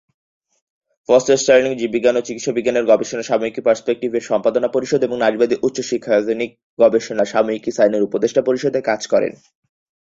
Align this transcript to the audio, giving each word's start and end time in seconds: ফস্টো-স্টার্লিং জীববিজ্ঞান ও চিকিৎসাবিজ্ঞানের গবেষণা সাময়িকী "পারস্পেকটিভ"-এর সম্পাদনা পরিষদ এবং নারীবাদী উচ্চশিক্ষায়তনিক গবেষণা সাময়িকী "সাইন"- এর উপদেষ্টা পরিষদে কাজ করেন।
ফস্টো-স্টার্লিং 1.09 1.71
জীববিজ্ঞান 1.75 2.15
ও 2.17 2.21
চিকিৎসাবিজ্ঞানের 2.21 2.85
গবেষণা 2.85 3.23
সাময়িকী 3.23 3.61
"পারস্পেকটিভ"-এর 3.61 4.27
সম্পাদনা 4.29 4.67
পরিষদ 4.67 5.01
এবং 5.03 5.17
নারীবাদী 5.19 5.55
উচ্চশিক্ষায়তনিক 5.63 6.51
গবেষণা 6.79 7.25
সাময়িকী 7.25 7.71
"সাইন"- 7.71 7.95
এর 7.95 8.03
উপদেষ্টা 8.03 8.41
পরিষদে 8.41 8.79
কাজ 8.81 9.01
করেন। 9.07 9.33